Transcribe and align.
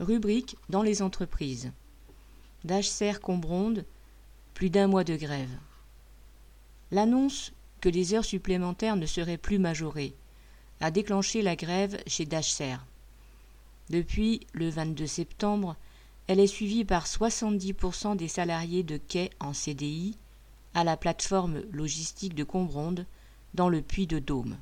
Rubrique 0.00 0.56
dans 0.68 0.82
les 0.82 1.02
entreprises. 1.02 1.72
D'Achser 2.64 3.14
Combronde, 3.20 3.84
plus 4.54 4.70
d'un 4.70 4.86
mois 4.86 5.02
de 5.02 5.16
grève. 5.16 5.58
L'annonce 6.92 7.52
que 7.80 7.88
les 7.88 8.14
heures 8.14 8.24
supplémentaires 8.24 8.94
ne 8.94 9.06
seraient 9.06 9.38
plus 9.38 9.58
majorées 9.58 10.14
a 10.80 10.92
déclenché 10.92 11.42
la 11.42 11.56
grève 11.56 12.00
chez 12.06 12.26
Dacher. 12.26 12.76
Depuis 13.90 14.46
le 14.52 14.68
22 14.68 15.08
septembre, 15.08 15.74
elle 16.28 16.38
est 16.38 16.46
suivie 16.46 16.84
par 16.84 17.06
70% 17.06 18.16
des 18.16 18.28
salariés 18.28 18.84
de 18.84 18.98
quai 18.98 19.30
en 19.40 19.52
CDI 19.52 20.16
à 20.74 20.84
la 20.84 20.96
plateforme 20.96 21.62
logistique 21.72 22.36
de 22.36 22.44
Combronde 22.44 23.04
dans 23.54 23.68
le 23.68 23.82
Puy 23.82 24.06
de 24.06 24.20
Dôme. 24.20 24.58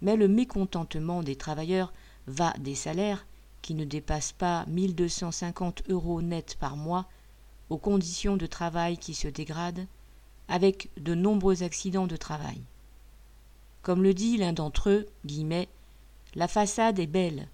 Mais 0.00 0.16
le 0.16 0.28
mécontentement 0.28 1.22
des 1.22 1.36
travailleurs 1.36 1.92
va 2.26 2.54
des 2.58 2.74
salaires 2.74 3.26
qui 3.62 3.74
ne 3.74 3.84
dépassent 3.84 4.32
pas 4.32 4.64
1250 4.66 5.90
euros 5.90 6.22
net 6.22 6.56
par 6.58 6.76
mois 6.76 7.06
aux 7.70 7.78
conditions 7.78 8.36
de 8.36 8.46
travail 8.46 8.98
qui 8.98 9.14
se 9.14 9.28
dégradent, 9.28 9.86
avec 10.48 10.90
de 10.96 11.14
nombreux 11.14 11.62
accidents 11.62 12.06
de 12.06 12.16
travail. 12.16 12.60
Comme 13.82 14.02
le 14.02 14.14
dit 14.14 14.38
l'un 14.38 14.52
d'entre 14.52 14.90
eux, 14.90 15.06
guillemets, 15.26 15.68
la 16.34 16.48
façade 16.48 16.98
est 16.98 17.06
belle, 17.06 17.48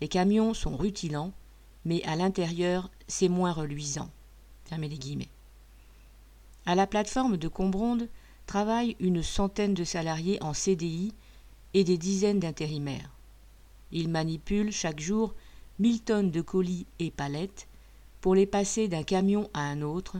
les 0.00 0.08
camions 0.08 0.54
sont 0.54 0.76
rutilants, 0.76 1.32
mais 1.84 2.02
à 2.04 2.16
l'intérieur, 2.16 2.90
c'est 3.08 3.28
moins 3.28 3.52
reluisant. 3.52 4.10
Fermez 4.64 4.88
les 4.88 4.98
guillemets. 4.98 5.30
À 6.66 6.74
la 6.74 6.86
plateforme 6.86 7.36
de 7.36 7.48
Combronde 7.48 8.08
travaillent 8.46 8.96
une 9.00 9.22
centaine 9.22 9.74
de 9.74 9.84
salariés 9.84 10.42
en 10.42 10.54
CDI 10.54 11.12
et 11.74 11.84
des 11.84 11.98
dizaines 11.98 12.40
d'intérimaires. 12.40 13.10
Ils 13.92 14.08
manipulent 14.08 14.72
chaque 14.72 15.00
jour 15.00 15.34
mille 15.78 16.02
tonnes 16.02 16.30
de 16.30 16.40
colis 16.40 16.86
et 16.98 17.10
palettes 17.10 17.68
pour 18.20 18.34
les 18.34 18.46
passer 18.46 18.88
d'un 18.88 19.02
camion 19.02 19.50
à 19.54 19.60
un 19.60 19.82
autre, 19.82 20.16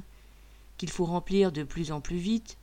qu'il 0.76 0.90
faut 0.90 1.04
remplir 1.04 1.52
de 1.52 1.62
plus 1.62 1.92
en 1.92 2.00
plus 2.00 2.16
vite, 2.16 2.58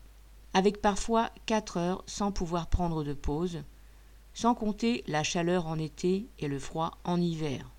avec 0.53 0.81
parfois 0.81 1.31
quatre 1.45 1.77
heures 1.77 2.03
sans 2.05 2.31
pouvoir 2.31 2.67
prendre 2.67 3.03
de 3.03 3.13
pause, 3.13 3.63
sans 4.33 4.53
compter 4.53 5.03
la 5.07 5.23
chaleur 5.23 5.67
en 5.67 5.79
été 5.79 6.27
et 6.39 6.47
le 6.47 6.59
froid 6.59 6.97
en 7.03 7.19
hiver. 7.19 7.69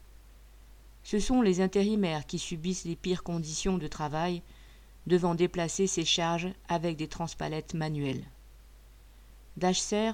Ce 1.04 1.18
sont 1.18 1.42
les 1.42 1.60
intérimaires 1.60 2.26
qui 2.26 2.38
subissent 2.38 2.84
les 2.84 2.96
pires 2.96 3.22
conditions 3.22 3.78
de 3.78 3.88
travail, 3.88 4.42
devant 5.06 5.34
déplacer 5.34 5.86
ces 5.86 6.04
charges 6.04 6.48
avec 6.68 6.96
des 6.96 7.08
transpalettes 7.08 7.74
manuelles. 7.74 8.24
Dachser 9.56 10.12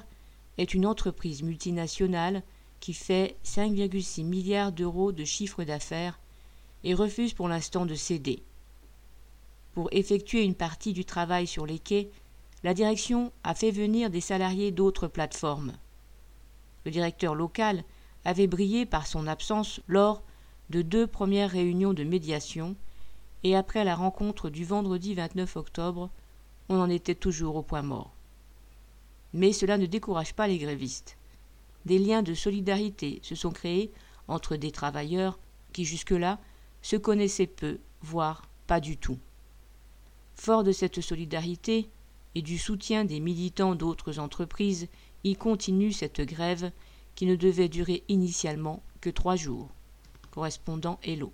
est 0.56 0.74
une 0.74 0.86
entreprise 0.86 1.42
multinationale 1.42 2.42
qui 2.80 2.94
fait 2.94 3.36
5,6 3.44 4.24
milliards 4.24 4.72
d'euros 4.72 5.12
de 5.12 5.24
chiffre 5.24 5.64
d'affaires 5.64 6.18
et 6.84 6.94
refuse 6.94 7.34
pour 7.34 7.48
l'instant 7.48 7.86
de 7.86 7.94
céder. 7.94 8.42
Pour 9.74 9.88
effectuer 9.92 10.44
une 10.44 10.54
partie 10.54 10.92
du 10.92 11.04
travail 11.04 11.46
sur 11.46 11.66
les 11.66 11.78
quais, 11.78 12.10
la 12.64 12.74
direction 12.74 13.32
a 13.44 13.54
fait 13.54 13.70
venir 13.70 14.10
des 14.10 14.20
salariés 14.20 14.70
d'autres 14.70 15.08
plateformes. 15.08 15.72
Le 16.84 16.90
directeur 16.90 17.34
local 17.34 17.84
avait 18.24 18.46
brillé 18.46 18.86
par 18.86 19.06
son 19.06 19.26
absence 19.26 19.80
lors 19.86 20.22
de 20.70 20.82
deux 20.82 21.06
premières 21.06 21.50
réunions 21.50 21.94
de 21.94 22.04
médiation 22.04 22.76
et 23.44 23.54
après 23.54 23.84
la 23.84 23.94
rencontre 23.94 24.50
du 24.50 24.64
vendredi 24.64 25.14
29 25.14 25.56
octobre, 25.56 26.10
on 26.68 26.80
en 26.80 26.90
était 26.90 27.14
toujours 27.14 27.56
au 27.56 27.62
point 27.62 27.82
mort. 27.82 28.12
Mais 29.32 29.52
cela 29.52 29.78
ne 29.78 29.86
décourage 29.86 30.34
pas 30.34 30.48
les 30.48 30.58
grévistes 30.58 31.16
des 31.84 31.98
liens 31.98 32.22
de 32.22 32.34
solidarité 32.34 33.20
se 33.22 33.34
sont 33.34 33.50
créés 33.50 33.90
entre 34.26 34.56
des 34.56 34.70
travailleurs 34.70 35.38
qui 35.72 35.84
jusque-là 35.84 36.38
se 36.82 36.96
connaissaient 36.96 37.46
peu, 37.46 37.78
voire 38.02 38.48
pas 38.66 38.80
du 38.80 38.96
tout. 38.96 39.18
Fort 40.34 40.64
de 40.64 40.72
cette 40.72 41.00
solidarité 41.00 41.88
et 42.34 42.42
du 42.42 42.58
soutien 42.58 43.04
des 43.04 43.20
militants 43.20 43.74
d'autres 43.74 44.18
entreprises, 44.18 44.88
ils 45.24 45.36
continuent 45.36 45.92
cette 45.92 46.20
grève 46.20 46.70
qui 47.14 47.26
ne 47.26 47.34
devait 47.34 47.68
durer 47.68 48.04
initialement 48.08 48.82
que 49.00 49.10
trois 49.10 49.36
jours. 49.36 49.68
Correspondant 50.30 51.00
Hello. 51.02 51.32